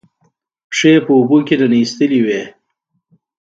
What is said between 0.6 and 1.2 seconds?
پښې یې په